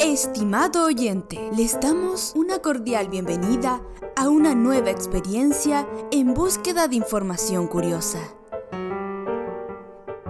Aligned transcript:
Estimado 0.00 0.84
oyente, 0.84 1.50
les 1.56 1.80
damos 1.80 2.32
una 2.34 2.58
cordial 2.58 3.08
bienvenida 3.08 3.82
a 4.14 4.28
una 4.28 4.54
nueva 4.54 4.90
experiencia 4.90 5.88
en 6.10 6.34
búsqueda 6.34 6.86
de 6.86 6.96
información 6.96 7.66
curiosa. 7.66 8.20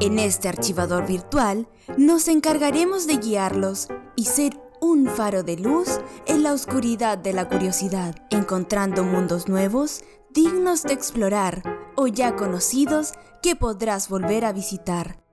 En 0.00 0.18
este 0.18 0.48
archivador 0.48 1.06
virtual 1.06 1.68
nos 1.98 2.28
encargaremos 2.28 3.06
de 3.06 3.16
guiarlos 3.16 3.88
y 4.14 4.26
ser 4.26 4.60
un 4.80 5.08
faro 5.08 5.42
de 5.42 5.56
luz 5.56 6.00
en 6.26 6.42
la 6.42 6.52
oscuridad 6.52 7.18
de 7.18 7.32
la 7.32 7.48
curiosidad, 7.48 8.14
encontrando 8.30 9.02
mundos 9.02 9.48
nuevos 9.48 10.02
dignos 10.30 10.84
de 10.84 10.92
explorar 10.92 11.62
o 11.96 12.06
ya 12.06 12.36
conocidos 12.36 13.14
que 13.42 13.56
podrás 13.56 14.08
volver 14.08 14.44
a 14.44 14.52
visitar. 14.52 15.25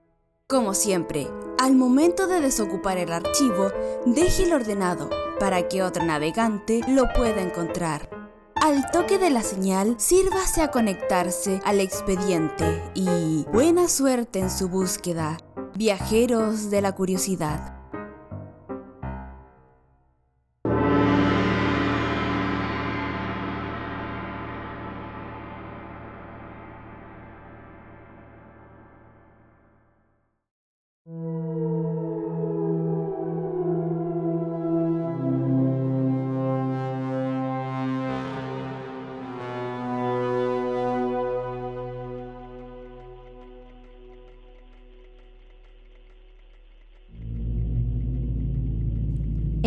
Como 0.46 0.74
siempre, 0.74 1.26
al 1.58 1.74
momento 1.74 2.26
de 2.26 2.42
desocupar 2.42 2.98
el 2.98 3.14
archivo, 3.14 3.72
déjelo 4.04 4.56
ordenado 4.56 5.08
para 5.40 5.68
que 5.68 5.82
otro 5.82 6.04
navegante 6.04 6.82
lo 6.86 7.10
pueda 7.14 7.40
encontrar. 7.40 8.10
Al 8.54 8.90
toque 8.90 9.16
de 9.16 9.30
la 9.30 9.42
señal, 9.42 9.94
sírvase 9.98 10.60
a 10.60 10.70
conectarse 10.70 11.62
al 11.64 11.80
expediente 11.80 12.82
y 12.92 13.46
buena 13.54 13.88
suerte 13.88 14.40
en 14.40 14.50
su 14.50 14.68
búsqueda, 14.68 15.38
viajeros 15.76 16.68
de 16.68 16.82
la 16.82 16.94
curiosidad. 16.94 17.83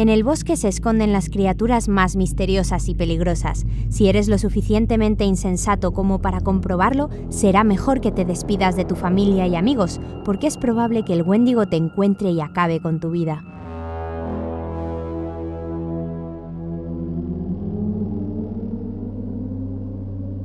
En 0.07 0.13
el 0.13 0.23
bosque 0.23 0.55
se 0.55 0.69
esconden 0.69 1.11
las 1.11 1.29
criaturas 1.29 1.89
más 1.89 2.15
misteriosas 2.15 2.87
y 2.87 2.95
peligrosas. 2.95 3.65
Si 3.89 4.07
eres 4.07 4.29
lo 4.29 4.37
suficientemente 4.37 5.25
insensato 5.25 5.91
como 5.91 6.21
para 6.21 6.39
comprobarlo, 6.39 7.09
será 7.27 7.65
mejor 7.65 7.99
que 7.99 8.13
te 8.13 8.23
despidas 8.23 8.77
de 8.77 8.85
tu 8.85 8.95
familia 8.95 9.47
y 9.47 9.57
amigos, 9.57 9.99
porque 10.23 10.47
es 10.47 10.55
probable 10.55 11.03
que 11.03 11.11
el 11.11 11.23
Wendigo 11.23 11.65
te 11.65 11.75
encuentre 11.75 12.31
y 12.31 12.39
acabe 12.39 12.79
con 12.79 13.01
tu 13.01 13.11
vida. 13.11 13.43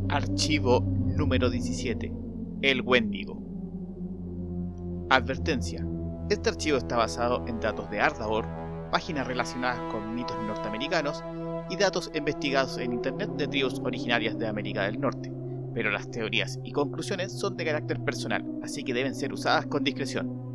Archivo 0.08 0.80
número 0.80 1.50
17. 1.50 2.12
El 2.62 2.82
Wendigo. 2.82 3.40
Advertencia. 5.08 5.86
Este 6.30 6.48
archivo 6.48 6.78
está 6.78 6.96
basado 6.96 7.46
en 7.46 7.60
datos 7.60 7.88
de 7.90 8.00
Ardaor 8.00 8.61
páginas 8.92 9.26
relacionadas 9.26 9.80
con 9.90 10.14
mitos 10.14 10.36
norteamericanos 10.46 11.24
y 11.70 11.76
datos 11.76 12.10
investigados 12.14 12.76
en 12.76 12.92
Internet 12.92 13.30
de 13.38 13.48
tribus 13.48 13.80
originarias 13.82 14.38
de 14.38 14.46
América 14.46 14.82
del 14.82 15.00
Norte, 15.00 15.32
pero 15.72 15.90
las 15.90 16.10
teorías 16.10 16.58
y 16.62 16.72
conclusiones 16.72 17.32
son 17.32 17.56
de 17.56 17.64
carácter 17.64 17.98
personal, 18.00 18.44
así 18.62 18.84
que 18.84 18.92
deben 18.92 19.14
ser 19.14 19.32
usadas 19.32 19.64
con 19.66 19.82
discreción. 19.82 20.52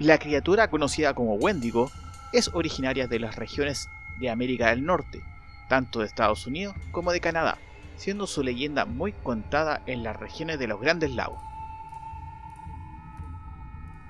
La 0.00 0.18
criatura 0.18 0.68
conocida 0.68 1.14
como 1.14 1.36
Wendigo 1.36 1.88
es 2.32 2.50
originaria 2.54 3.06
de 3.06 3.18
las 3.18 3.36
regiones 3.36 3.88
de 4.18 4.30
América 4.30 4.70
del 4.70 4.84
Norte, 4.84 5.22
tanto 5.68 6.00
de 6.00 6.06
Estados 6.06 6.46
Unidos 6.46 6.74
como 6.90 7.12
de 7.12 7.20
Canadá, 7.20 7.58
siendo 7.96 8.26
su 8.26 8.42
leyenda 8.42 8.84
muy 8.84 9.12
contada 9.12 9.82
en 9.86 10.02
las 10.02 10.16
regiones 10.16 10.58
de 10.58 10.66
los 10.66 10.80
Grandes 10.80 11.10
Lagos. 11.10 11.40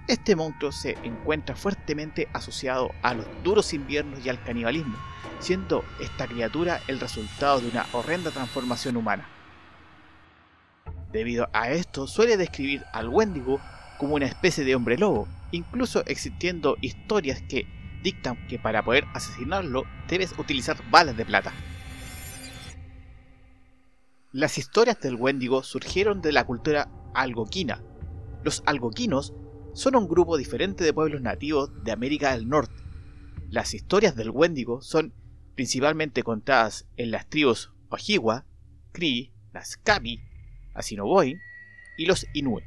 Este 0.08 0.34
monstruo 0.34 0.72
se 0.72 0.98
encuentra 1.04 1.54
fuertemente 1.54 2.28
asociado 2.32 2.90
a 3.02 3.14
los 3.14 3.26
duros 3.44 3.72
inviernos 3.72 4.24
y 4.24 4.28
al 4.28 4.42
canibalismo, 4.42 4.96
siendo 5.38 5.84
esta 6.00 6.26
criatura 6.26 6.80
el 6.88 7.00
resultado 7.00 7.60
de 7.60 7.68
una 7.68 7.86
horrenda 7.92 8.30
transformación 8.30 8.96
humana. 8.96 9.28
Debido 11.12 11.48
a 11.52 11.70
esto, 11.70 12.06
suele 12.06 12.36
describir 12.36 12.84
al 12.92 13.08
Wendigo 13.08 13.60
como 13.98 14.16
una 14.16 14.26
especie 14.26 14.64
de 14.64 14.74
hombre 14.74 14.98
lobo, 14.98 15.28
incluso 15.52 16.02
existiendo 16.06 16.76
historias 16.80 17.40
que 17.42 17.66
dictan 18.02 18.46
que 18.48 18.58
para 18.58 18.84
poder 18.84 19.04
asesinarlo 19.14 19.84
debes 20.08 20.34
utilizar 20.38 20.78
balas 20.90 21.16
de 21.16 21.24
plata. 21.24 21.52
Las 24.32 24.56
historias 24.56 24.98
del 25.00 25.16
Wendigo 25.16 25.62
surgieron 25.62 26.22
de 26.22 26.32
la 26.32 26.44
cultura 26.44 26.88
algoquina. 27.14 27.82
Los 28.42 28.62
algoquinos 28.66 29.34
son 29.74 29.96
un 29.96 30.08
grupo 30.08 30.36
diferente 30.36 30.84
de 30.84 30.92
pueblos 30.92 31.20
nativos 31.20 31.70
de 31.84 31.92
América 31.92 32.32
del 32.32 32.48
Norte. 32.48 32.82
Las 33.50 33.74
historias 33.74 34.16
del 34.16 34.30
Wendigo 34.30 34.80
son 34.80 35.12
principalmente 35.54 36.22
contadas 36.22 36.86
en 36.96 37.10
las 37.10 37.28
tribus 37.28 37.72
Ojibwa, 37.90 38.46
Cree, 38.92 39.32
las 39.52 39.76
Kami, 39.76 40.20
Assiniboine 40.74 41.40
y 41.98 42.06
los 42.06 42.26
Inuit. 42.32 42.64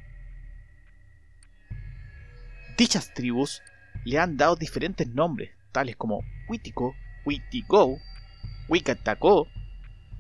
Dichas 2.77 3.13
tribus 3.13 3.61
le 4.05 4.19
han 4.19 4.37
dado 4.37 4.55
diferentes 4.55 5.07
nombres, 5.07 5.51
tales 5.71 5.95
como 5.97 6.21
Witico, 6.47 6.95
Witigo, 7.25 7.97
Wicataco, 8.69 9.47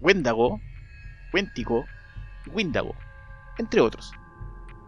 Wendago, 0.01 0.59
Wentico 1.33 1.85
y 2.45 2.49
Windago, 2.49 2.95
entre 3.57 3.81
otros. 3.81 4.11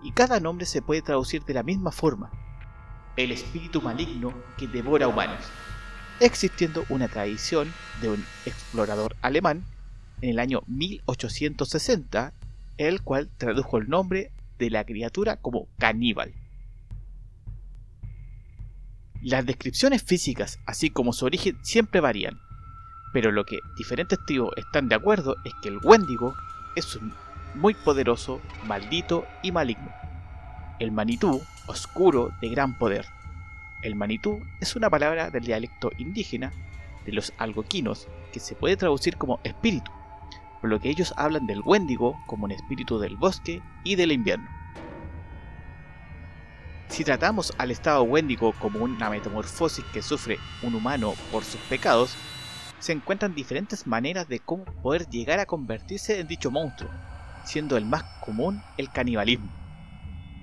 Y 0.04 0.12
cada 0.12 0.40
nombre 0.40 0.66
se 0.66 0.82
puede 0.82 1.02
traducir 1.02 1.44
de 1.44 1.54
la 1.54 1.64
misma 1.64 1.92
forma, 1.92 2.32
el 3.16 3.32
espíritu 3.32 3.82
maligno 3.82 4.34
que 4.58 4.68
devora 4.68 5.08
humanos, 5.08 5.44
existiendo 6.20 6.86
una 6.90 7.08
tradición 7.08 7.72
de 8.02 8.10
un 8.10 8.26
explorador 8.46 9.16
alemán 9.22 9.64
en 10.22 10.32
el 10.32 10.40
año 10.40 10.62
1860, 10.68 12.34
el 12.78 13.02
cual 13.02 13.30
tradujo 13.38 13.78
el 13.78 13.90
nombre 13.90 14.32
de 14.58 14.70
la 14.70 14.86
criatura 14.86 15.38
como 15.38 15.68
caníbal. 15.78 16.34
Las 19.22 19.46
descripciones 19.46 20.04
físicas, 20.04 20.60
así 20.66 20.90
como 20.90 21.12
su 21.12 21.26
origen, 21.26 21.58
siempre 21.64 22.02
varían, 22.02 22.40
pero 23.14 23.32
lo 23.32 23.46
que 23.46 23.60
diferentes 23.76 24.20
tribus 24.26 24.52
están 24.58 24.90
de 24.90 24.96
acuerdo 24.96 25.38
es 25.44 25.54
que 25.62 25.70
el 25.70 25.80
Wendigo 25.84 26.36
es 26.76 26.96
un 26.96 27.14
muy 27.56 27.74
poderoso, 27.74 28.40
maldito 28.66 29.26
y 29.42 29.52
maligno. 29.52 29.92
El 30.80 30.92
Manitú, 30.92 31.42
oscuro, 31.66 32.32
de 32.42 32.50
gran 32.50 32.78
poder. 32.78 33.06
El 33.82 33.96
Manitú 33.96 34.40
es 34.62 34.76
una 34.76 34.90
palabra 34.90 35.32
del 35.32 35.46
dialecto 35.46 35.90
indígena 35.98 36.52
de 37.06 37.14
los 37.14 37.34
algoquinos 37.40 38.08
que 38.32 38.40
se 38.40 38.54
puede 38.54 38.78
traducir 38.78 39.18
como 39.18 39.40
espíritu, 39.44 39.92
por 40.62 40.70
lo 40.70 40.80
que 40.80 40.90
ellos 40.90 41.14
hablan 41.18 41.48
del 41.48 41.62
Wendigo 41.66 42.16
como 42.28 42.46
un 42.46 42.52
espíritu 42.52 43.00
del 43.00 43.18
bosque 43.18 43.62
y 43.84 43.96
del 43.96 44.12
invierno. 44.12 44.48
Si 46.90 47.04
tratamos 47.04 47.54
al 47.58 47.72
estado 47.72 48.04
Wendigo 48.04 48.54
como 48.54 48.80
una 48.80 49.10
metamorfosis 49.10 49.84
que 49.94 50.02
sufre 50.02 50.40
un 50.64 50.74
humano 50.74 51.14
por 51.32 51.44
sus 51.44 51.60
pecados, 51.62 52.16
se 52.80 52.94
encuentran 52.94 53.36
diferentes 53.36 53.86
maneras 53.86 54.28
de 54.28 54.40
cómo 54.40 54.64
poder 54.66 55.08
llegar 55.10 55.40
a 55.40 55.46
convertirse 55.46 56.20
en 56.20 56.28
dicho 56.28 56.50
monstruo, 56.50 56.90
siendo 57.44 57.76
el 57.78 57.86
más 57.86 58.04
común 58.22 58.62
el 58.78 58.90
canibalismo, 58.90 59.50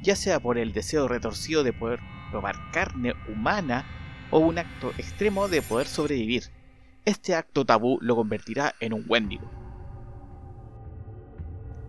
ya 0.03 0.17
sea 0.17 0.39
por 0.39 0.59
el 0.59 0.73
deseo 0.73 1.09
retorcido 1.09 1.65
de 1.65 1.73
poder 1.73 2.01
probar 2.31 2.57
carne 2.73 3.15
humana 3.29 3.85
o 4.31 4.39
un 4.39 4.59
acto 4.59 4.91
extremo 4.99 5.49
de 5.49 5.63
poder 5.63 5.87
sobrevivir. 5.87 6.45
Este 7.05 7.35
acto 7.35 7.65
tabú 7.65 7.99
lo 8.01 8.17
convertirá 8.17 8.75
en 8.81 8.93
un 8.93 9.05
Wendigo. 9.09 9.51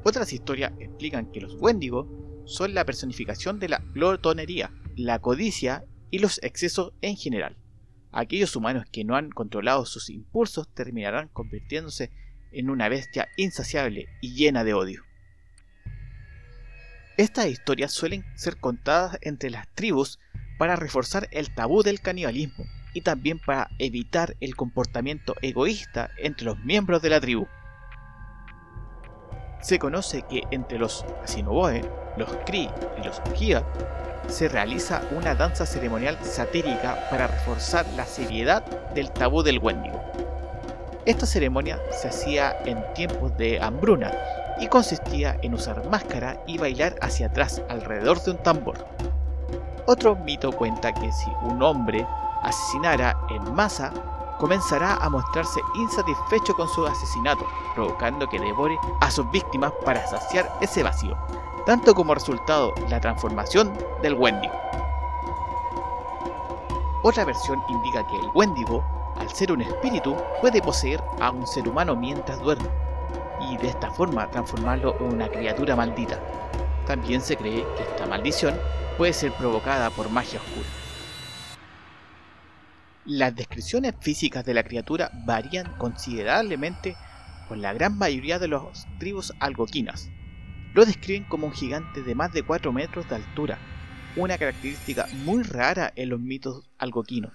Otras 0.04 0.32
historias 0.32 0.72
explican 0.80 1.32
que 1.32 1.42
los 1.42 1.56
Wendigos 1.60 2.08
son 2.46 2.74
la 2.74 2.86
personificación 2.86 3.60
de 3.60 3.70
la 3.70 3.84
glotonería, 3.94 4.72
la 4.96 5.20
codicia 5.20 5.84
y 6.12 6.20
los 6.20 6.42
excesos 6.44 6.94
en 7.02 7.18
general. 7.18 7.58
Aquellos 8.12 8.56
humanos 8.56 8.86
que 8.92 9.04
no 9.04 9.16
han 9.16 9.30
controlado 9.30 9.86
sus 9.86 10.10
impulsos 10.10 10.68
terminarán 10.74 11.28
convirtiéndose 11.30 12.12
en 12.52 12.70
una 12.70 12.88
bestia 12.88 13.28
insaciable 13.36 14.08
y 14.22 14.34
llena 14.36 14.64
de 14.64 14.74
odio. 14.74 15.04
Estas 17.18 17.48
historias 17.48 17.92
suelen 17.92 18.26
ser 18.36 18.58
contadas 18.58 19.18
entre 19.22 19.50
las 19.50 19.68
tribus 19.74 20.20
para 20.58 20.76
reforzar 20.76 21.28
el 21.32 21.54
tabú 21.54 21.84
del 21.84 22.00
canibalismo, 22.00 22.66
y 22.96 23.02
también 23.02 23.40
para 23.40 23.70
evitar 23.78 24.38
el 24.40 24.56
comportamiento 24.56 25.36
egoísta 25.42 26.10
entre 26.18 26.46
los 26.46 26.58
miembros 26.60 27.02
de 27.02 27.10
la 27.10 27.20
tribu. 27.20 27.46
Se 29.62 29.80
conoce 29.80 30.24
que 30.30 30.44
entre 30.52 30.80
los 30.80 31.04
Asinoboe, 31.22 31.82
los 32.18 32.30
Kree 32.46 32.70
y 33.02 33.06
los 33.06 33.22
Gia 33.36 33.64
se 34.28 34.48
realiza 34.48 35.02
una 35.12 35.36
danza 35.36 35.66
ceremonial 35.66 36.18
satírica 36.22 37.08
para 37.10 37.28
reforzar 37.28 37.86
la 37.96 38.06
seriedad 38.06 38.64
del 38.94 39.12
tabú 39.12 39.44
del 39.44 39.60
Wendigo. 39.60 40.02
Esta 41.06 41.26
ceremonia 41.26 41.80
se 41.92 42.08
hacía 42.08 42.58
en 42.66 42.84
tiempos 42.94 43.38
de 43.38 43.60
hambruna 43.62 44.12
y 44.60 44.68
consistía 44.68 45.38
en 45.44 45.54
usar 45.54 45.88
máscara 45.90 46.42
y 46.48 46.58
bailar 46.58 46.96
hacia 47.02 47.28
atrás 47.28 47.62
alrededor 47.70 48.22
de 48.24 48.32
un 48.32 48.38
tambor. 48.38 48.88
Otro 49.86 50.16
mito 50.16 50.52
cuenta 50.52 50.92
que 50.92 51.12
si 51.12 51.30
un 51.44 51.62
hombre 51.62 52.08
asesinara 52.42 53.16
en 53.30 53.54
masa, 53.54 53.94
comenzará 54.40 54.96
a 54.96 55.10
mostrarse 55.10 55.60
insatisfecho 55.76 56.56
con 56.56 56.68
su 56.70 56.86
asesinato, 56.86 57.46
provocando 57.76 58.28
que 58.28 58.40
devore 58.40 58.78
a 59.02 59.12
sus 59.12 59.30
víctimas 59.32 59.72
para 59.86 60.06
saciar 60.08 60.52
ese 60.62 60.82
vacío, 60.82 61.16
tanto 61.66 61.96
como 61.96 62.14
resultado 62.14 62.74
la 62.90 63.02
transformación 63.02 63.74
del 64.02 64.14
Wendigo. 64.14 64.54
Otra 67.02 67.26
versión 67.26 67.62
indica 67.70 68.06
que 68.08 68.16
el 68.16 68.30
Wendigo, 68.34 68.84
al 69.18 69.30
ser 69.30 69.52
un 69.52 69.62
espíritu, 69.62 70.16
puede 70.42 70.62
poseer 70.62 71.04
a 71.20 71.32
un 71.32 71.46
ser 71.48 71.68
humano 71.68 71.96
mientras 71.96 72.40
duerme, 72.40 72.70
y 73.50 73.58
de 73.58 73.70
esta 73.70 73.92
forma 73.92 74.30
transformarlo 74.30 74.96
en 75.00 75.14
una 75.14 75.28
criatura 75.28 75.76
maldita. 75.76 76.20
También 76.86 77.22
se 77.22 77.36
cree 77.36 77.66
que 77.78 77.84
esta 77.84 78.06
maldición 78.06 78.56
puede 78.98 79.14
ser 79.14 79.32
provocada 79.34 79.90
por 79.90 80.10
magia 80.10 80.40
oscura. 80.40 80.68
Las 83.06 83.36
descripciones 83.36 83.94
físicas 84.00 84.46
de 84.46 84.54
la 84.54 84.64
criatura 84.64 85.12
varían 85.26 85.72
considerablemente 85.78 86.96
por 87.48 87.58
la 87.58 87.74
gran 87.74 87.98
mayoría 87.98 88.40
de 88.40 88.48
las 88.48 88.88
tribus 88.98 89.32
algoquinas. 89.40 90.10
Lo 90.76 90.86
describen 90.86 91.24
como 91.24 91.48
un 91.48 91.54
gigante 91.54 92.04
de 92.04 92.16
más 92.16 92.34
de 92.34 92.44
4 92.44 92.74
metros 92.74 93.08
de 93.08 93.16
altura, 93.16 93.58
una 94.18 94.38
característica 94.38 95.08
muy 95.24 95.42
rara 95.42 95.94
en 95.96 96.10
los 96.10 96.20
mitos 96.20 96.70
algoquinos. 96.78 97.32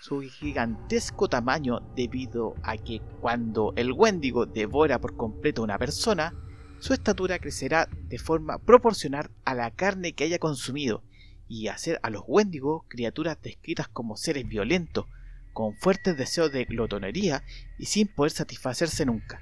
Su 0.00 0.20
gigantesco 0.22 1.28
tamaño 1.28 1.78
debido 1.94 2.56
a 2.64 2.76
que 2.76 3.00
cuando 3.20 3.72
el 3.76 3.92
Wendigo 3.92 4.46
devora 4.46 5.00
por 5.00 5.16
completo 5.16 5.60
a 5.60 5.64
una 5.64 5.78
persona, 5.78 6.34
su 6.80 6.92
estatura 6.92 7.38
crecerá 7.38 7.88
de 8.08 8.18
forma 8.18 8.58
proporcional 8.58 9.30
a 9.44 9.54
la 9.54 9.70
carne 9.70 10.14
que 10.14 10.24
haya 10.24 10.40
consumido 10.40 11.04
y 11.46 11.68
hacer 11.68 12.00
a 12.02 12.10
los 12.10 12.24
Wendigo 12.26 12.84
criaturas 12.88 13.38
descritas 13.40 13.86
como 13.86 14.16
seres 14.16 14.44
violentos, 14.48 15.06
con 15.52 15.76
fuertes 15.76 16.16
deseos 16.16 16.50
de 16.50 16.64
glotonería 16.64 17.44
y 17.78 17.86
sin 17.86 18.08
poder 18.08 18.32
satisfacerse 18.32 19.06
nunca. 19.06 19.40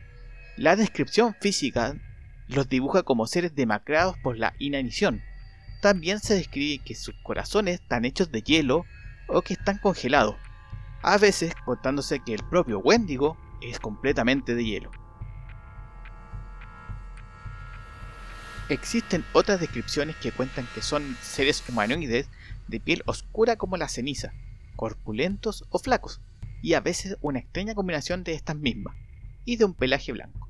La 0.58 0.76
descripción 0.76 1.34
física 1.40 1.96
los 2.48 2.68
dibuja 2.68 3.02
como 3.02 3.26
seres 3.26 3.54
demacrados 3.54 4.16
por 4.18 4.38
la 4.38 4.54
inanición. 4.58 5.22
También 5.80 6.20
se 6.20 6.34
describe 6.34 6.82
que 6.84 6.94
sus 6.94 7.14
corazones 7.22 7.80
están 7.80 8.04
hechos 8.04 8.30
de 8.30 8.42
hielo 8.42 8.84
o 9.28 9.42
que 9.42 9.54
están 9.54 9.78
congelados, 9.78 10.36
a 11.02 11.18
veces 11.18 11.54
contándose 11.64 12.20
que 12.20 12.34
el 12.34 12.42
propio 12.48 12.78
Wendigo 12.78 13.36
es 13.62 13.78
completamente 13.78 14.54
de 14.54 14.64
hielo. 14.64 14.90
Existen 18.70 19.24
otras 19.34 19.60
descripciones 19.60 20.16
que 20.16 20.32
cuentan 20.32 20.66
que 20.74 20.80
son 20.80 21.16
seres 21.20 21.62
humanoides 21.68 22.28
de 22.66 22.80
piel 22.80 23.02
oscura 23.04 23.56
como 23.56 23.76
la 23.76 23.88
ceniza, 23.88 24.32
corpulentos 24.76 25.64
o 25.68 25.78
flacos, 25.78 26.22
y 26.62 26.72
a 26.72 26.80
veces 26.80 27.18
una 27.20 27.40
extraña 27.40 27.74
combinación 27.74 28.24
de 28.24 28.32
estas 28.32 28.56
mismas, 28.56 28.96
y 29.44 29.56
de 29.56 29.66
un 29.66 29.74
pelaje 29.74 30.12
blanco. 30.12 30.48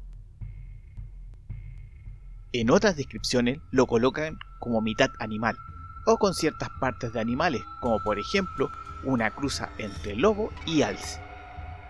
En 2.56 2.70
otras 2.70 2.94
descripciones 2.94 3.58
lo 3.72 3.88
colocan 3.88 4.38
como 4.60 4.80
mitad 4.80 5.10
animal, 5.18 5.58
o 6.06 6.18
con 6.18 6.34
ciertas 6.34 6.68
partes 6.78 7.12
de 7.12 7.18
animales, 7.18 7.64
como 7.80 8.00
por 8.00 8.16
ejemplo 8.16 8.70
una 9.02 9.32
cruza 9.32 9.70
entre 9.76 10.14
lobo 10.14 10.52
y 10.64 10.82
alce. 10.82 11.20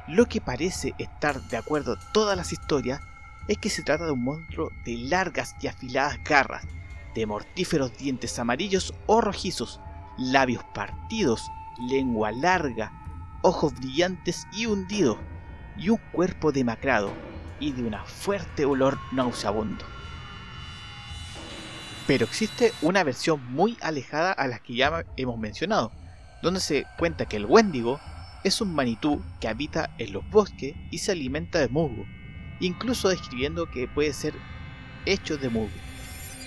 Lo 0.08 0.25
que 0.25 0.40
parece 0.40 0.94
estar 0.96 1.38
de 1.50 1.58
acuerdo 1.58 1.99
todas 2.14 2.34
las 2.34 2.50
historias 2.50 3.02
es 3.46 3.58
que 3.58 3.69
se 3.69 3.82
trata 3.82 4.06
de 4.06 4.12
un 4.12 4.25
monstruo 4.25 4.70
de 4.87 4.96
largas 4.96 5.55
y 5.61 5.66
afiladas 5.66 6.16
garras, 6.25 6.64
de 7.14 7.26
mortíferos 7.26 7.94
dientes 7.99 8.38
amarillos 8.38 8.94
o 9.05 9.20
rojizos, 9.20 9.81
labios 10.16 10.64
partidos, 10.72 11.43
lengua 11.90 12.32
larga, 12.32 12.90
ojos 13.43 13.75
brillantes 13.75 14.46
y 14.50 14.64
hundidos, 14.64 15.19
y 15.76 15.90
un 15.90 16.00
cuerpo 16.11 16.52
demacrado 16.52 17.12
y 17.61 17.72
de 17.72 17.82
una 17.82 18.02
fuerte 18.06 18.64
olor 18.64 18.99
nauseabundo. 19.12 19.84
Pero 22.06 22.25
existe 22.25 22.73
una 22.83 23.03
versión 23.03 23.41
muy 23.53 23.79
alejada 23.81 24.33
a 24.33 24.47
las 24.47 24.61
que 24.61 24.75
ya 24.75 25.05
hemos 25.17 25.39
mencionado, 25.39 25.91
donde 26.43 26.61
se 26.61 26.87
cuenta 26.99 27.27
que 27.27 27.37
el 27.37 27.47
Wendigo 27.47 27.99
es 28.45 28.61
un 28.61 28.75
manitú 28.75 29.23
que 29.41 29.49
habita 29.49 29.95
en 29.99 30.12
los 30.12 30.29
bosques 30.31 30.75
y 30.91 30.99
se 30.99 31.12
alimenta 31.12 31.59
de 31.59 31.69
musgo, 31.69 32.05
incluso 32.61 33.09
describiendo 33.09 33.71
que 33.71 33.89
puede 33.89 34.12
ser 34.12 34.35
hecho 35.06 35.39
de 35.39 35.49
musgo. 35.49 35.77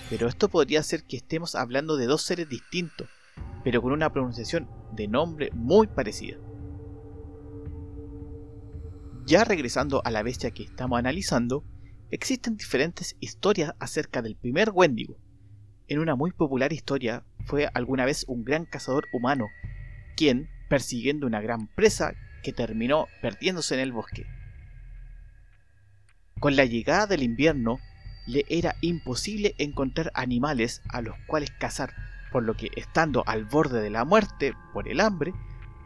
Pero 0.10 0.28
esto 0.28 0.48
podría 0.48 0.84
ser 0.84 1.04
que 1.04 1.18
estemos 1.18 1.56
hablando 1.56 1.98
de 1.98 2.06
dos 2.06 2.22
seres 2.22 2.48
distintos, 2.48 3.10
pero 3.64 3.82
con 3.82 3.92
una 3.92 4.12
pronunciación 4.14 4.70
de 4.94 5.08
nombre 5.08 5.50
muy 5.54 5.88
parecida. 5.88 6.38
Ya 9.26 9.44
regresando 9.44 10.02
a 10.06 10.12
la 10.12 10.24
bestia 10.24 10.52
que 10.52 10.64
estamos 10.64 11.00
analizando, 11.00 11.66
existen 12.12 12.56
diferentes 12.56 13.18
historias 13.20 13.74
acerca 13.80 14.22
del 14.22 14.38
primer 14.38 14.70
Wendigo. 14.70 15.18
En 15.90 16.00
una 16.00 16.16
muy 16.16 16.32
popular 16.32 16.74
historia 16.74 17.24
fue 17.46 17.70
alguna 17.74 18.04
vez 18.04 18.26
un 18.28 18.44
gran 18.44 18.66
cazador 18.66 19.08
humano, 19.14 19.48
quien, 20.18 20.50
persiguiendo 20.68 21.26
una 21.26 21.40
gran 21.40 21.68
presa, 21.68 22.14
que 22.44 22.52
terminó 22.52 23.08
perdiéndose 23.22 23.76
en 23.76 23.80
el 23.80 23.94
bosque. 23.94 24.26
Con 26.40 26.58
la 26.58 26.66
llegada 26.66 27.08
del 27.08 27.24
invierno, 27.24 27.80
le 28.26 28.46
era 28.50 28.76
imposible 28.82 29.56
encontrar 29.58 30.12
animales 30.14 30.82
a 30.90 31.02
los 31.02 31.16
cuales 31.26 31.52
cazar, 31.52 31.94
por 32.34 32.44
lo 32.44 32.56
que 32.56 32.70
estando 32.76 33.24
al 33.26 33.46
borde 33.46 33.82
de 33.82 33.90
la 33.90 34.04
muerte 34.04 34.54
por 34.74 34.90
el 34.90 35.00
hambre, 35.00 35.34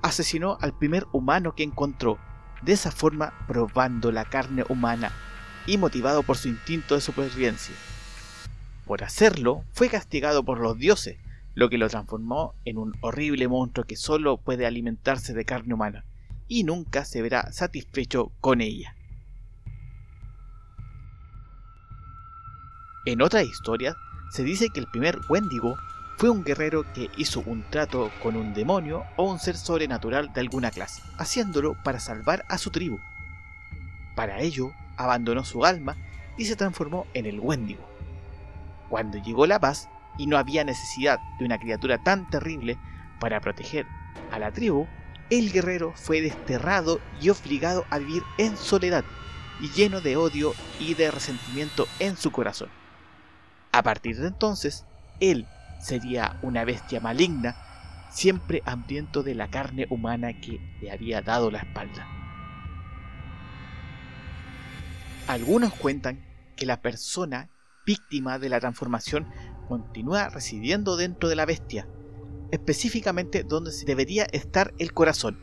asesinó 0.02 0.58
al 0.62 0.76
primer 0.76 1.06
humano 1.14 1.54
que 1.54 1.64
encontró, 1.64 2.18
de 2.64 2.74
esa 2.74 2.92
forma 2.92 3.34
probando 3.48 4.12
la 4.12 4.26
carne 4.26 4.64
humana 4.68 5.12
y 5.68 5.78
motivado 5.78 6.24
por 6.24 6.38
su 6.38 6.48
instinto 6.48 6.96
de 6.96 7.02
supervivencia. 7.02 7.76
Por 8.92 9.06
hacerlo, 9.06 9.64
fue 9.72 9.88
castigado 9.88 10.44
por 10.44 10.60
los 10.60 10.78
dioses, 10.78 11.18
lo 11.54 11.70
que 11.70 11.78
lo 11.78 11.88
transformó 11.88 12.56
en 12.66 12.78
un 12.78 12.94
horrible 13.00 13.48
monstruo 13.48 13.86
que 13.86 13.96
solo 13.96 14.36
puede 14.36 14.66
alimentarse 14.66 15.34
de 15.34 15.46
carne 15.46 15.74
humana, 15.74 16.04
y 16.50 16.66
nunca 16.66 17.06
se 17.06 17.22
verá 17.22 17.54
satisfecho 17.54 18.34
con 18.42 18.60
ella. 18.60 18.94
En 23.06 23.22
otras 23.22 23.46
historias, 23.46 23.96
se 24.30 24.44
dice 24.44 24.68
que 24.74 24.82
el 24.82 24.88
primer 24.88 25.20
Wendigo 25.30 25.78
fue 26.18 26.30
un 26.30 26.44
guerrero 26.44 26.84
que 26.92 27.10
hizo 27.16 27.42
un 27.46 27.64
trato 27.70 28.12
con 28.22 28.36
un 28.36 28.54
demonio 28.54 29.06
o 29.16 29.24
un 29.24 29.40
ser 29.40 29.56
sobrenatural 29.56 30.34
de 30.34 30.42
alguna 30.42 30.70
clase, 30.70 31.02
haciéndolo 31.18 31.78
para 31.82 32.02
salvar 32.02 32.44
a 32.50 32.58
su 32.58 32.72
tribu. 32.72 33.00
Para 34.18 34.42
ello, 34.42 34.74
abandonó 34.98 35.46
su 35.46 35.64
alma 35.64 35.96
y 36.38 36.44
se 36.44 36.58
transformó 36.58 37.08
en 37.14 37.26
el 37.26 37.40
Wendigo. 37.40 37.91
Cuando 38.92 39.20
llegó 39.20 39.48
la 39.48 39.58
paz 39.58 39.88
y 40.18 40.28
no 40.28 40.38
había 40.38 40.66
necesidad 40.66 41.18
de 41.40 41.46
una 41.46 41.58
criatura 41.58 42.04
tan 42.04 42.30
terrible 42.30 42.78
para 43.22 43.40
proteger 43.40 43.86
a 44.34 44.38
la 44.38 44.52
tribu, 44.52 44.86
el 45.30 45.50
guerrero 45.54 45.94
fue 45.96 46.20
desterrado 46.20 47.00
y 47.22 47.30
obligado 47.30 47.86
a 47.90 48.00
vivir 48.00 48.22
en 48.38 48.58
soledad 48.58 49.06
y 49.62 49.70
lleno 49.70 50.02
de 50.02 50.18
odio 50.18 50.54
y 50.78 50.94
de 50.96 51.10
resentimiento 51.10 51.88
en 52.00 52.18
su 52.18 52.32
corazón. 52.32 52.68
A 53.72 53.82
partir 53.82 54.18
de 54.18 54.28
entonces, 54.28 54.86
él 55.22 55.48
sería 55.80 56.38
una 56.42 56.66
bestia 56.66 57.00
maligna, 57.00 57.56
siempre 58.12 58.62
hambriento 58.66 59.24
de 59.24 59.36
la 59.36 59.48
carne 59.48 59.88
humana 59.90 60.34
que 60.42 60.60
le 60.82 60.92
había 60.92 61.22
dado 61.22 61.50
la 61.50 61.60
espalda. 61.60 62.06
Algunos 65.28 65.74
cuentan 65.76 66.20
que 66.58 66.66
la 66.66 66.82
persona 66.82 67.48
víctima 67.86 68.40
de 68.40 68.50
la 68.50 68.60
transformación 68.60 69.28
continúa 69.68 70.30
residiendo 70.30 70.98
dentro 70.98 71.30
de 71.30 71.36
la 71.36 71.46
bestia, 71.46 71.88
específicamente 72.52 73.44
donde 73.44 73.72
debería 73.86 74.26
estar 74.32 74.74
el 74.80 74.94
corazón. 74.94 75.40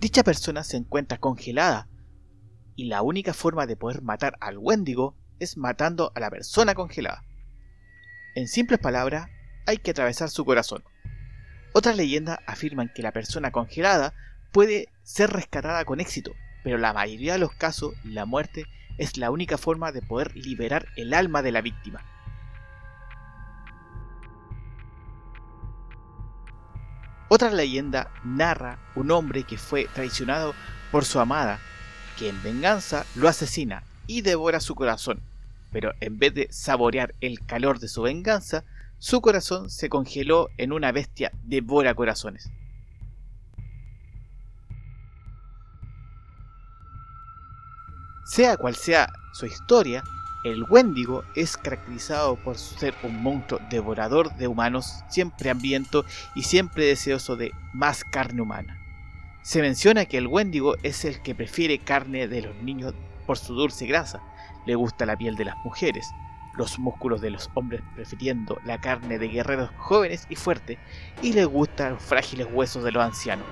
Dicha 0.00 0.22
persona 0.22 0.62
se 0.62 0.76
encuentra 0.76 1.18
congelada 1.18 1.88
y 2.76 2.84
la 2.84 3.02
única 3.02 3.34
forma 3.34 3.66
de 3.66 3.76
poder 3.76 4.02
matar 4.02 4.36
al 4.40 4.58
Wendigo 4.58 5.16
es 5.40 5.56
matando 5.56 6.12
a 6.14 6.20
la 6.20 6.30
persona 6.30 6.74
congelada. 6.74 7.24
En 8.36 8.46
simples 8.46 8.78
palabras, 8.78 9.28
hay 9.66 9.78
que 9.78 9.90
atravesar 9.90 10.30
su 10.30 10.44
corazón. 10.44 10.84
Otras 11.72 11.96
leyendas 11.96 12.38
afirman 12.46 12.90
que 12.94 13.02
la 13.02 13.12
persona 13.12 13.50
congelada 13.50 14.14
puede 14.52 14.88
ser 15.02 15.30
rescatada 15.30 15.84
con 15.84 16.00
éxito, 16.00 16.32
pero 16.62 16.78
la 16.78 16.92
mayoría 16.92 17.32
de 17.32 17.38
los 17.40 17.52
casos 17.52 17.94
la 18.04 18.24
muerte 18.24 18.64
es 18.98 19.16
la 19.16 19.30
única 19.30 19.56
forma 19.56 19.92
de 19.92 20.02
poder 20.02 20.36
liberar 20.36 20.88
el 20.96 21.14
alma 21.14 21.42
de 21.42 21.52
la 21.52 21.62
víctima. 21.62 22.04
Otra 27.30 27.50
leyenda 27.50 28.10
narra 28.24 28.78
un 28.94 29.10
hombre 29.10 29.44
que 29.44 29.58
fue 29.58 29.86
traicionado 29.94 30.54
por 30.90 31.04
su 31.04 31.20
amada, 31.20 31.60
que 32.18 32.28
en 32.28 32.42
venganza 32.42 33.04
lo 33.14 33.28
asesina 33.28 33.84
y 34.06 34.22
devora 34.22 34.60
su 34.60 34.74
corazón, 34.74 35.20
pero 35.70 35.92
en 36.00 36.18
vez 36.18 36.34
de 36.34 36.48
saborear 36.50 37.14
el 37.20 37.44
calor 37.44 37.78
de 37.78 37.88
su 37.88 38.02
venganza, 38.02 38.64
su 38.98 39.20
corazón 39.20 39.70
se 39.70 39.88
congeló 39.88 40.48
en 40.56 40.72
una 40.72 40.90
bestia 40.90 41.30
devora 41.44 41.94
corazones. 41.94 42.50
Sea 48.38 48.56
cual 48.56 48.76
sea 48.76 49.12
su 49.32 49.46
historia, 49.46 50.04
el 50.44 50.62
Wendigo 50.62 51.24
es 51.34 51.56
caracterizado 51.56 52.36
por 52.36 52.56
ser 52.56 52.94
un 53.02 53.20
monstruo 53.20 53.60
devorador 53.68 54.32
de 54.36 54.46
humanos, 54.46 55.02
siempre 55.08 55.50
hambriento 55.50 56.04
y 56.36 56.44
siempre 56.44 56.86
deseoso 56.86 57.34
de 57.34 57.50
más 57.72 58.04
carne 58.04 58.40
humana. 58.40 58.78
Se 59.42 59.60
menciona 59.60 60.04
que 60.04 60.18
el 60.18 60.28
Wendigo 60.28 60.76
es 60.84 61.04
el 61.04 61.20
que 61.20 61.34
prefiere 61.34 61.80
carne 61.80 62.28
de 62.28 62.42
los 62.42 62.54
niños 62.62 62.94
por 63.26 63.38
su 63.38 63.54
dulce 63.54 63.86
grasa, 63.86 64.22
le 64.66 64.76
gusta 64.76 65.04
la 65.04 65.16
piel 65.16 65.34
de 65.34 65.46
las 65.46 65.56
mujeres, 65.64 66.06
los 66.56 66.78
músculos 66.78 67.20
de 67.20 67.30
los 67.30 67.50
hombres 67.54 67.82
prefiriendo 67.96 68.60
la 68.64 68.80
carne 68.80 69.18
de 69.18 69.26
guerreros 69.26 69.70
jóvenes 69.78 70.28
y 70.28 70.36
fuertes, 70.36 70.78
y 71.22 71.32
le 71.32 71.44
gustan 71.44 71.94
los 71.94 72.02
frágiles 72.04 72.46
huesos 72.52 72.84
de 72.84 72.92
los 72.92 73.02
ancianos. 73.02 73.46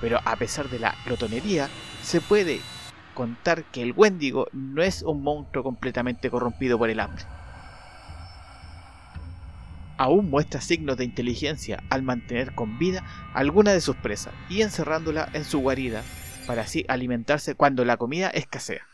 Pero 0.00 0.20
a 0.24 0.36
pesar 0.36 0.68
de 0.68 0.78
la 0.78 0.94
glotonería, 1.04 1.68
se 2.04 2.20
puede 2.20 2.60
contar 3.20 3.64
que 3.64 3.82
el 3.82 3.92
Wendigo 3.92 4.46
no 4.54 4.82
es 4.82 5.02
un 5.02 5.22
monstruo 5.22 5.62
completamente 5.62 6.30
corrompido 6.30 6.78
por 6.78 6.88
el 6.88 7.00
hambre. 7.00 7.22
Aún 9.98 10.30
muestra 10.30 10.62
signos 10.62 10.96
de 10.96 11.04
inteligencia 11.04 11.82
al 11.90 12.02
mantener 12.02 12.54
con 12.54 12.78
vida 12.78 13.04
alguna 13.34 13.72
de 13.72 13.82
sus 13.82 13.96
presas 13.96 14.32
y 14.48 14.62
encerrándola 14.62 15.28
en 15.34 15.44
su 15.44 15.58
guarida 15.58 16.02
para 16.46 16.62
así 16.62 16.86
alimentarse 16.88 17.54
cuando 17.54 17.84
la 17.84 17.98
comida 17.98 18.30
escasea. 18.30 18.86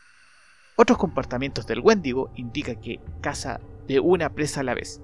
Otros 0.74 0.98
comportamientos 0.98 1.68
del 1.68 1.78
Wendigo 1.78 2.32
indican 2.34 2.80
que 2.80 2.98
caza 3.20 3.60
de 3.86 4.00
una 4.00 4.30
presa 4.30 4.58
a 4.58 4.64
la 4.64 4.74
vez. 4.74 5.00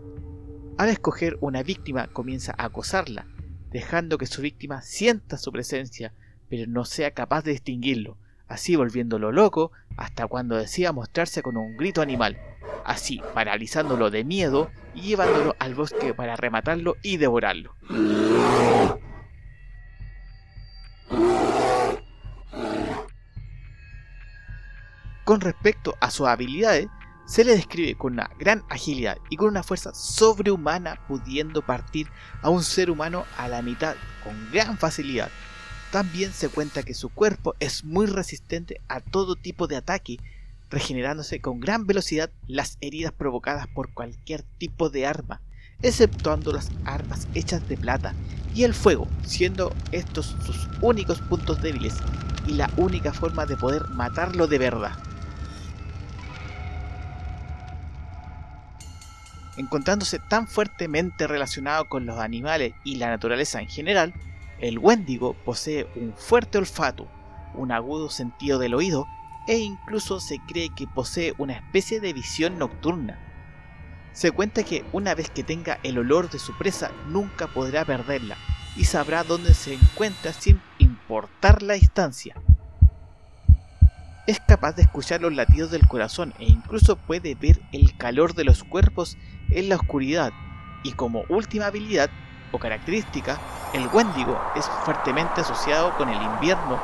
Al 0.79 0.89
escoger 0.89 1.39
una 1.41 1.63
víctima 1.63 2.09
comienza 2.09 2.57
a 2.59 2.65
acosarla, 2.65 3.29
dejando 3.71 4.19
que 4.19 4.27
su 4.27 4.43
víctima 4.43 4.83
sienta 4.83 5.39
su 5.39 5.53
presencia, 5.53 6.13
pero 6.49 6.67
no 6.67 6.85
sea 6.85 7.13
capaz 7.13 7.45
de 7.45 7.53
distinguirlo, 7.53 8.19
así 8.53 8.77
volviéndolo 8.77 9.33
loco 9.33 9.73
hasta 9.97 10.27
cuando 10.27 10.57
decida 10.57 10.93
mostrarse 10.93 11.43
con 11.43 11.57
un 11.57 11.77
grito 11.77 12.03
animal, 12.03 12.39
así 12.85 13.21
paralizándolo 13.35 14.11
de 14.11 14.25
miedo 14.25 14.71
y 14.95 15.03
llevándolo 15.03 15.57
al 15.59 15.75
bosque 15.75 16.15
para 16.15 16.37
rematarlo 16.37 16.97
y 17.03 17.17
devorarlo. 17.17 17.75
Con 25.25 25.41
respecto 25.41 25.97
a 26.01 26.11
sus 26.11 26.27
habilidades, 26.27 26.89
se 27.25 27.45
le 27.45 27.53
describe 27.53 27.95
con 27.95 28.15
una 28.15 28.29
gran 28.39 28.65
agilidad 28.69 29.17
y 29.31 29.37
con 29.37 29.49
una 29.49 29.63
fuerza 29.63 29.95
sobrehumana 29.95 31.07
pudiendo 31.07 31.63
partir 31.63 32.09
a 32.43 32.51
un 32.51 32.63
ser 32.63 32.91
humano 32.91 33.25
a 33.39 33.49
la 33.49 33.63
mitad 33.63 33.95
con 34.25 34.35
gran 34.53 34.77
facilidad, 34.77 35.31
también 35.93 36.33
se 36.33 36.49
cuenta 36.49 36.83
que 36.83 36.95
su 36.95 37.11
cuerpo 37.11 37.55
es 37.61 37.85
muy 37.85 38.07
resistente 38.07 38.81
a 38.89 39.01
todo 39.01 39.37
tipo 39.37 39.67
de 39.67 39.77
ataque, 39.77 40.19
regenerándose 40.71 41.43
con 41.43 41.61
gran 41.61 41.87
velocidad 41.87 42.31
las 42.49 42.79
heridas 42.81 43.13
provocadas 43.13 43.67
por 43.69 43.93
cualquier 43.93 44.43
tipo 44.57 44.89
de 44.89 45.07
arma, 45.07 45.43
exceptuando 45.83 46.51
las 46.51 46.71
armas 46.87 47.29
hechas 47.35 47.69
de 47.69 47.77
plata 47.77 48.15
y 48.55 48.65
el 48.65 48.73
fuego, 48.73 49.07
siendo 49.23 49.75
estos 49.93 50.35
sus 50.47 50.67
únicos 50.81 51.21
puntos 51.21 51.61
débiles 51.61 51.95
y 52.47 52.55
la 52.55 52.71
única 52.79 53.13
forma 53.13 53.45
de 53.45 53.59
poder 53.59 53.87
matarlo 53.89 54.47
de 54.47 54.59
verdad. 54.59 54.97
Encontrándose 59.59 60.19
tan 60.19 60.49
fuertemente 60.49 61.27
relacionado 61.27 61.87
con 61.91 62.07
los 62.07 62.19
animales 62.19 62.73
y 62.83 62.97
la 62.97 63.11
naturaleza 63.11 63.61
en 63.61 63.69
general, 63.69 64.15
el 64.63 64.79
Wendigo 64.79 65.35
posee 65.45 65.89
un 65.97 66.15
fuerte 66.17 66.57
olfato, 66.57 67.09
un 67.55 67.73
agudo 67.73 68.09
sentido 68.09 68.59
del 68.59 68.75
oído 68.75 69.07
e 69.49 69.59
incluso 69.59 70.21
se 70.21 70.39
cree 70.47 70.71
que 70.75 70.87
posee 70.87 71.35
una 71.37 71.55
especie 71.55 72.01
de 72.01 72.13
visión 72.13 72.59
nocturna. 72.59 73.19
Se 74.13 74.31
cuenta 74.31 74.63
que 74.63 74.85
una 74.93 75.15
vez 75.15 75.31
que 75.31 75.43
tenga 75.43 75.81
el 75.83 75.99
olor 75.99 76.31
de 76.31 76.39
su 76.39 76.57
presa 76.57 76.93
nunca 77.09 77.49
podrá 77.49 77.85
perderla 77.85 78.37
y 78.77 78.85
sabrá 78.85 79.25
dónde 79.25 79.53
se 79.53 79.75
encuentra 79.75 80.33
sin 80.33 80.61
importar 80.79 81.63
la 81.63 81.75
distancia. 81.75 82.37
Es 84.29 84.39
capaz 84.39 84.77
de 84.77 84.83
escuchar 84.83 85.21
los 85.21 85.35
latidos 85.35 85.73
del 85.73 85.89
corazón 85.89 86.33
e 86.39 86.45
incluso 86.45 86.95
puede 86.95 87.35
ver 87.35 87.61
el 87.73 87.97
calor 87.97 88.35
de 88.35 88.45
los 88.45 88.63
cuerpos 88.63 89.19
en 89.51 89.69
la 89.69 89.75
oscuridad 89.75 90.33
y 90.85 90.93
como 90.93 91.25
última 91.29 91.67
habilidad 91.67 92.11
o 92.53 92.59
característica, 92.59 93.41
el 93.73 93.89
Wendigo 93.89 94.39
es 94.55 94.67
fuertemente 94.85 95.41
asociado 95.41 95.97
con 95.97 96.09
el 96.09 96.21
invierno 96.21 96.79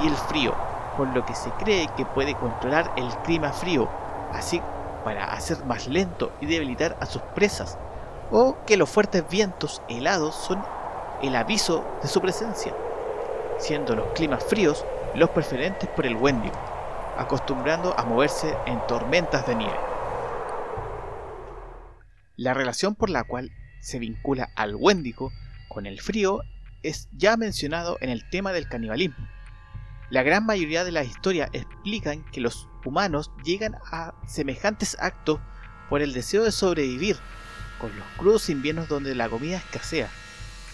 y 0.00 0.06
el 0.06 0.14
frío, 0.14 0.54
por 0.96 1.08
lo 1.08 1.24
que 1.24 1.34
se 1.34 1.50
cree 1.52 1.88
que 1.96 2.06
puede 2.06 2.34
controlar 2.34 2.92
el 2.96 3.08
clima 3.24 3.52
frío, 3.52 3.88
así 4.32 4.62
para 5.04 5.32
hacer 5.32 5.64
más 5.64 5.88
lento 5.88 6.32
y 6.40 6.46
debilitar 6.46 6.96
a 7.00 7.06
sus 7.06 7.22
presas, 7.22 7.76
o 8.30 8.56
que 8.66 8.76
los 8.76 8.88
fuertes 8.88 9.28
vientos 9.28 9.82
helados 9.88 10.34
son 10.34 10.62
el 11.22 11.34
aviso 11.34 11.84
de 12.02 12.08
su 12.08 12.20
presencia, 12.20 12.72
siendo 13.58 13.96
los 13.96 14.08
climas 14.12 14.44
fríos 14.44 14.84
los 15.14 15.30
preferentes 15.30 15.88
por 15.88 16.06
el 16.06 16.16
Wendigo, 16.16 16.54
acostumbrando 17.16 17.94
a 17.98 18.04
moverse 18.04 18.56
en 18.66 18.80
tormentas 18.86 19.46
de 19.46 19.54
nieve. 19.56 19.80
La 22.36 22.54
relación 22.54 22.94
por 22.94 23.10
la 23.10 23.24
cual 23.24 23.50
se 23.80 23.98
vincula 23.98 24.50
al 24.54 24.76
Wendigo 24.76 25.32
con 25.68 25.86
el 25.86 26.00
frío 26.00 26.42
es 26.82 27.08
ya 27.12 27.36
mencionado 27.36 27.98
en 28.00 28.10
el 28.10 28.28
tema 28.30 28.52
del 28.52 28.68
canibalismo. 28.68 29.28
La 30.10 30.22
gran 30.22 30.46
mayoría 30.46 30.84
de 30.84 30.92
las 30.92 31.06
historias 31.06 31.50
explican 31.52 32.24
que 32.32 32.40
los 32.40 32.68
humanos 32.84 33.30
llegan 33.44 33.76
a 33.92 34.14
semejantes 34.26 34.96
actos 35.00 35.40
por 35.88 36.00
el 36.00 36.12
deseo 36.12 36.44
de 36.44 36.52
sobrevivir, 36.52 37.16
con 37.78 37.94
los 37.96 38.06
crudos 38.16 38.48
inviernos 38.48 38.88
donde 38.88 39.14
la 39.14 39.28
comida 39.28 39.58
escasea. 39.58 40.08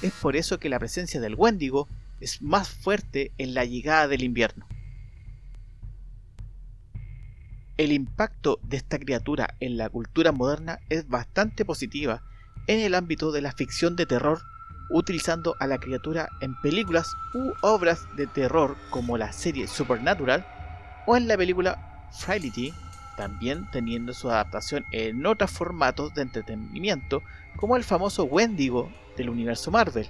Es 0.03 0.13
por 0.13 0.37
eso 0.37 0.59
que 0.59 0.69
la 0.69 0.79
presencia 0.79 1.21
del 1.21 1.35
Wendigo 1.35 1.89
es 2.21 2.43
más 2.43 2.69
fuerte 2.69 3.33
en 3.39 3.55
la 3.55 3.65
llegada 3.65 4.09
del 4.09 4.23
invierno. 4.23 4.67
El 7.77 7.91
impacto 7.91 8.61
de 8.63 8.77
esta 8.77 8.99
criatura 8.99 9.57
en 9.59 9.77
la 9.77 9.89
cultura 9.89 10.31
moderna 10.31 10.79
es 10.91 11.09
bastante 11.09 11.65
positiva 11.65 12.23
en 12.69 12.81
el 12.81 12.95
ámbito 12.95 13.33
de 13.33 13.43
la 13.43 13.53
ficción 13.53 13.97
de 13.97 14.07
terror, 14.07 14.43
utilizando 14.89 15.57
a 15.59 15.67
la 15.67 15.79
criatura 15.79 16.29
en 16.41 16.55
películas 16.61 17.15
u 17.33 17.53
obras 17.63 18.07
de 18.17 18.27
terror 18.27 18.77
como 18.91 19.17
la 19.19 19.33
serie 19.33 19.67
Supernatural 19.67 20.47
o 21.07 21.17
en 21.17 21.29
la 21.29 21.37
película 21.37 22.09
Frailty, 22.13 22.73
también 23.17 23.69
teniendo 23.71 24.13
su 24.13 24.31
adaptación 24.31 24.85
en 24.93 25.25
otros 25.27 25.51
formatos 25.51 26.15
de 26.15 26.23
entretenimiento 26.23 27.23
como 27.57 27.77
el 27.77 27.85
famoso 27.85 28.25
Wendigo 28.25 28.91
del 29.17 29.31
universo 29.31 29.71
Marvel. 29.71 30.09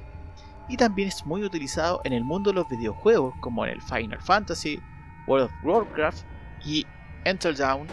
Y 0.68 0.76
también 0.76 1.08
es 1.08 1.26
muy 1.26 1.44
utilizado 1.44 2.00
en 2.04 2.14
el 2.14 2.24
mundo 2.24 2.50
de 2.50 2.56
los 2.56 2.68
videojuegos 2.68 3.34
como 3.40 3.66
en 3.66 3.72
el 3.72 3.82
Final 3.82 4.20
Fantasy, 4.20 4.80
World 5.26 5.46
of 5.46 5.52
Warcraft 5.62 6.24
y 6.64 6.86
Enter 7.24 7.54
Down, 7.54 7.86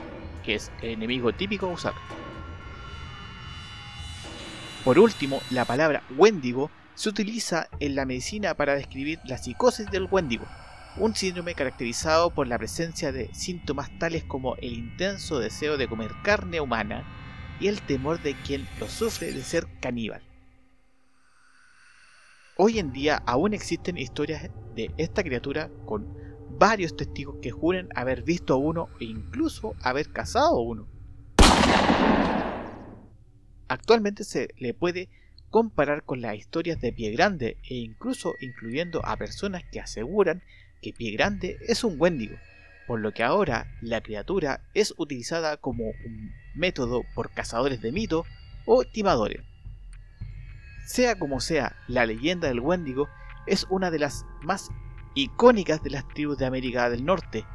que 0.43 0.55
es 0.55 0.71
el 0.81 0.91
enemigo 0.91 1.33
típico 1.33 1.67
a 1.67 1.73
usar. 1.73 1.93
Por 4.83 4.97
último, 4.97 5.41
la 5.51 5.63
palabra 5.65 6.01
Wendigo 6.17 6.71
se 6.95 7.09
utiliza 7.09 7.67
en 7.79 7.95
la 7.95 8.05
medicina 8.05 8.55
para 8.55 8.73
describir 8.73 9.19
la 9.25 9.37
psicosis 9.37 9.91
del 9.91 10.07
Wendigo, 10.09 10.45
un 10.97 11.15
síndrome 11.15 11.53
caracterizado 11.53 12.31
por 12.31 12.47
la 12.47 12.57
presencia 12.57 13.11
de 13.11 13.31
síntomas 13.31 13.91
tales 13.99 14.23
como 14.23 14.55
el 14.55 14.73
intenso 14.73 15.37
deseo 15.37 15.77
de 15.77 15.87
comer 15.87 16.11
carne 16.23 16.59
humana 16.59 17.05
y 17.59 17.67
el 17.67 17.79
temor 17.83 18.23
de 18.23 18.33
quien 18.33 18.67
lo 18.79 18.87
sufre 18.87 19.31
de 19.31 19.43
ser 19.43 19.67
caníbal. 19.79 20.23
Hoy 22.57 22.79
en 22.79 22.91
día 22.91 23.21
aún 23.27 23.53
existen 23.53 23.99
historias 23.99 24.49
de 24.73 24.91
esta 24.97 25.23
criatura 25.23 25.69
con 25.85 26.07
varios 26.57 26.95
testigos 26.97 27.35
que 27.39 27.51
juran 27.51 27.89
haber 27.95 28.23
visto 28.23 28.55
a 28.55 28.57
uno 28.57 28.89
e 28.99 29.05
incluso 29.05 29.75
haber 29.83 30.11
cazado 30.11 30.57
a 30.57 30.61
uno. 30.61 30.87
Actualmente 33.71 34.25
se 34.25 34.53
le 34.57 34.73
puede 34.73 35.07
comparar 35.49 36.03
con 36.03 36.19
las 36.19 36.35
historias 36.35 36.81
de 36.81 36.91
Pie 36.91 37.11
Grande 37.11 37.55
e 37.63 37.75
incluso 37.75 38.35
incluyendo 38.41 38.99
a 39.05 39.15
personas 39.15 39.63
que 39.71 39.79
aseguran 39.79 40.43
que 40.81 40.91
Pie 40.91 41.13
Grande 41.13 41.57
es 41.65 41.85
un 41.85 41.95
Wendigo, 41.97 42.35
por 42.85 42.99
lo 42.99 43.13
que 43.13 43.23
ahora 43.23 43.71
la 43.79 44.01
criatura 44.01 44.59
es 44.73 44.93
utilizada 44.97 45.55
como 45.55 45.85
un 45.85 46.33
método 46.53 47.05
por 47.15 47.31
cazadores 47.31 47.81
de 47.81 47.93
mito 47.93 48.25
o 48.65 48.83
timadores. 48.83 49.41
Sea 50.85 51.17
como 51.17 51.39
sea, 51.39 51.77
la 51.87 52.05
leyenda 52.05 52.49
del 52.49 52.59
Wendigo 52.59 53.07
es 53.47 53.67
una 53.69 53.89
de 53.89 53.99
las 53.99 54.25
más 54.41 54.67
icónicas 55.15 55.81
de 55.81 55.91
las 55.91 56.05
tribus 56.09 56.37
de 56.37 56.45
América 56.45 56.89
del 56.89 57.05
Norte. 57.05 57.45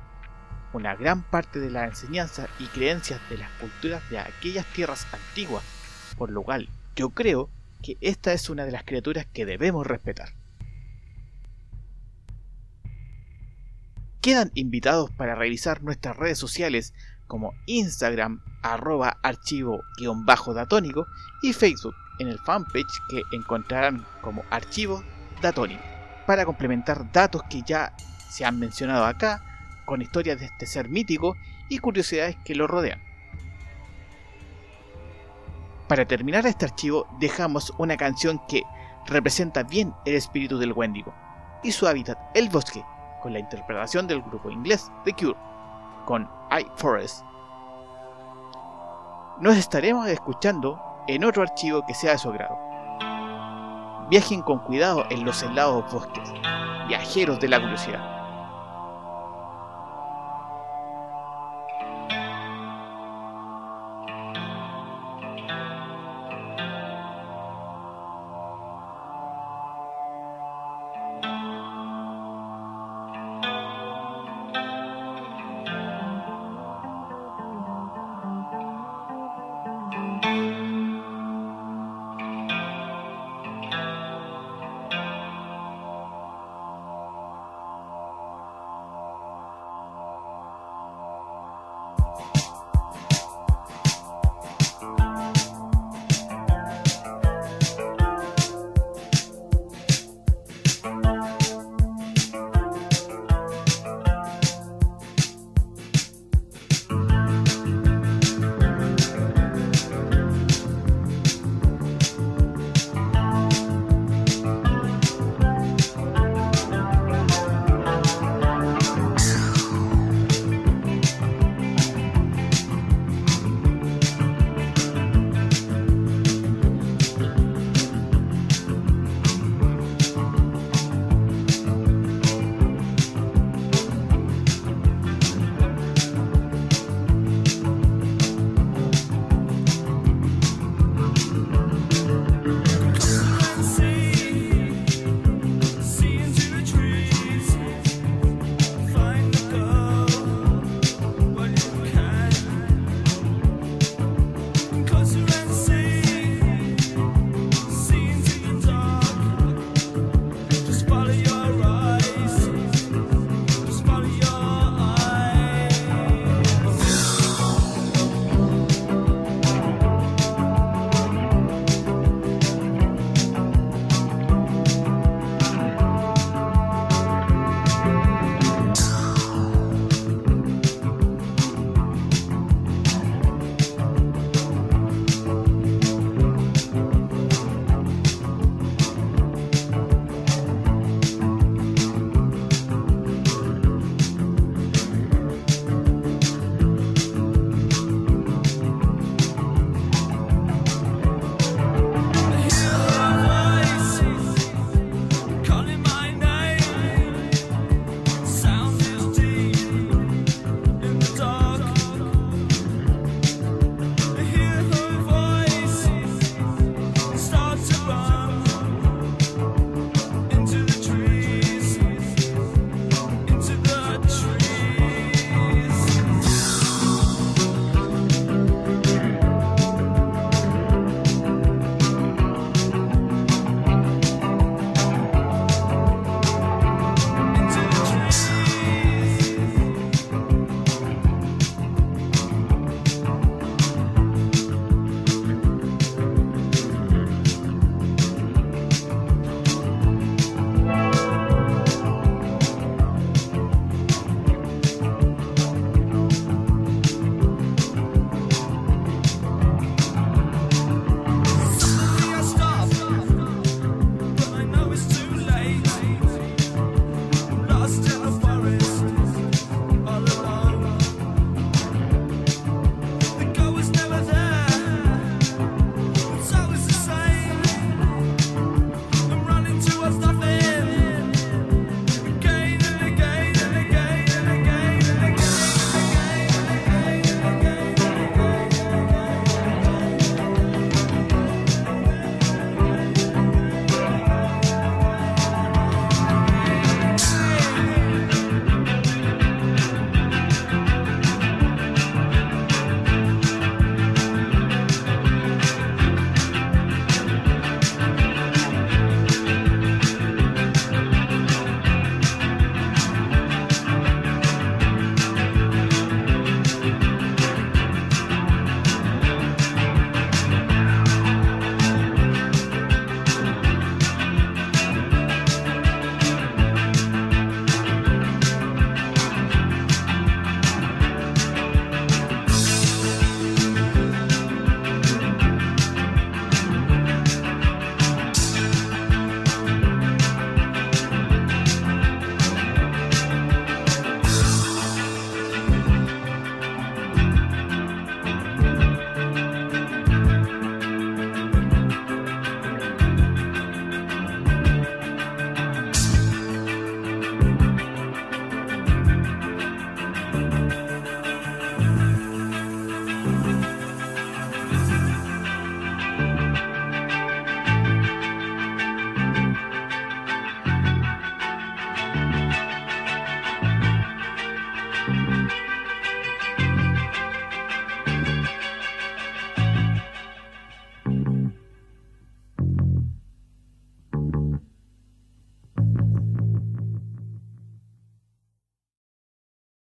Una 0.73 0.97
gran 0.97 1.25
parte 1.25 1.61
de 1.61 1.71
las 1.71 1.91
enseñanzas 1.91 2.49
y 2.59 2.69
creencias 2.69 3.21
de 3.29 3.37
las 3.37 3.51
culturas 3.61 4.09
de 4.09 4.19
aquellas 4.19 4.65
tierras 4.73 5.07
antiguas, 5.13 5.76
por 6.17 6.31
lo 6.31 6.43
cual 6.43 6.69
yo 6.95 7.11
creo 7.11 7.51
que 7.83 7.97
esta 8.01 8.33
es 8.33 8.51
una 8.51 8.65
de 8.65 8.73
las 8.73 8.85
criaturas 8.85 9.27
que 9.33 9.47
debemos 9.47 9.87
respetar. 9.87 10.31
Quedan 14.21 14.51
invitados 14.55 15.11
para 15.11 15.35
revisar 15.37 15.83
nuestras 15.83 16.17
redes 16.17 16.39
sociales 16.39 16.95
como 17.27 17.55
Instagram 17.67 18.43
arroba 18.63 19.19
archivo-datónico 19.23 21.07
y 21.43 21.53
Facebook 21.53 21.95
en 22.19 22.29
el 22.29 22.39
fanpage 22.39 23.01
que 23.09 23.23
encontrarán 23.33 24.05
como 24.23 24.43
archivo 24.51 25.05
datónico 25.43 25.83
para 26.27 26.45
complementar 26.45 27.11
datos 27.13 27.43
que 27.49 27.63
ya 27.63 27.95
se 28.29 28.45
han 28.45 28.59
mencionado 28.59 29.05
acá 29.05 29.43
con 29.85 30.03
historias 30.03 30.41
de 30.41 30.47
este 30.47 30.67
ser 30.67 30.89
mítico 30.89 31.37
y 31.69 31.79
curiosidades 31.79 32.37
que 32.45 32.55
lo 32.55 32.67
rodean. 32.67 33.06
Para 35.89 36.05
terminar 36.05 36.45
este 36.47 36.65
archivo 36.65 37.07
dejamos 37.21 37.73
una 37.79 37.97
canción 37.97 38.41
que 38.49 38.65
representa 39.07 39.63
bien 39.63 39.95
el 40.05 40.17
espíritu 40.17 40.59
del 40.59 40.73
Wendigo 40.73 41.15
y 41.63 41.71
su 41.71 41.87
hábitat, 41.87 42.19
el 42.35 42.49
bosque, 42.49 42.85
con 43.23 43.33
la 43.33 43.39
interpretación 43.39 44.09
del 44.09 44.21
grupo 44.23 44.51
inglés 44.51 44.91
The 45.05 45.13
Cure, 45.13 45.37
con 46.05 46.29
I 46.51 46.67
Forest. 46.75 47.25
Nos 49.41 49.57
estaremos 49.57 50.09
escuchando 50.09 50.81
en 51.07 51.23
otro 51.23 51.43
archivo 51.43 51.85
que 51.87 51.95
sea 51.95 52.13
de 52.13 52.19
su 52.19 52.31
agrado. 52.31 52.59
Viajen 54.11 54.43
con 54.43 54.59
cuidado 54.61 55.05
en 55.11 55.25
los 55.25 55.41
helados 55.43 55.93
bosques, 55.93 56.33
viajeros 56.89 57.39
de 57.39 57.49
la 57.49 57.61
curiosidad. 57.61 58.16